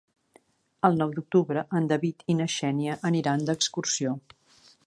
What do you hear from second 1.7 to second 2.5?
en David i na